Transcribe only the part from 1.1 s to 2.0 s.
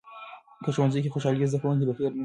خوشالي وي، زده کوونکي به